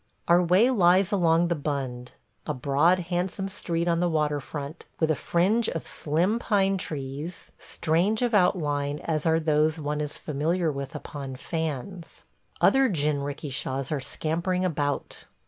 Our 0.27 0.41
way 0.41 0.71
lies 0.71 1.11
along 1.11 1.49
the 1.49 1.53
Bund, 1.53 2.13
a 2.47 2.55
broad, 2.55 2.97
handsome 3.13 3.47
street 3.47 3.87
on 3.87 3.99
the 3.99 4.09
water 4.09 4.39
front, 4.39 4.87
with 4.99 5.11
a 5.11 5.15
fringe 5.15 5.69
of 5.69 5.87
slim 5.87 6.39
pine 6.39 6.79
trees 6.79 7.51
strange 7.59 8.23
of 8.23 8.33
outline 8.33 8.97
as 9.03 9.27
are 9.27 9.39
those 9.39 9.77
one 9.77 10.01
is 10.01 10.17
familiar 10.17 10.71
with 10.71 10.95
upon 10.95 11.35
fans. 11.35 12.25
Other 12.59 12.89
jinrikishas 12.89 13.91
are 13.91 14.01
scampering 14.01 14.65
about. 14.65 15.25